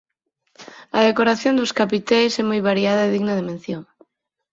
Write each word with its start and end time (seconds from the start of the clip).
A 0.97 0.99
decoración 1.09 1.53
dos 1.59 1.75
capiteis 1.79 2.33
é 2.41 2.43
moi 2.49 2.59
variada 2.69 3.01
e 3.05 3.11
digna 3.15 3.33
de 3.37 3.47
mención. 3.49 3.81